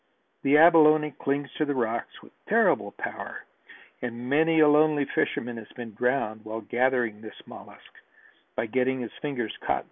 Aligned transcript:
The 0.41 0.57
abalone 0.57 1.11
clings 1.11 1.51
to 1.59 1.63
the 1.65 1.75
rocks 1.75 2.23
with 2.23 2.31
terrible 2.47 2.91
power 2.93 3.43
and 4.01 4.27
many 4.27 4.59
a 4.59 4.67
lonely 4.67 5.05
fisherman 5.05 5.57
has 5.57 5.71
been 5.75 5.93
drowned 5.93 6.43
while 6.43 6.61
gathering 6.61 7.21
this 7.21 7.39
mollusk, 7.45 7.93
by 8.55 8.65
getting 8.65 9.01
his 9.01 9.11
fingers 9.21 9.51
caught 9.57 9.59
between 9.59 9.59
the 9.59 9.65
shell 9.65 9.69
and 9.69 9.69
the 9.69 9.73
rock. 9.75 9.79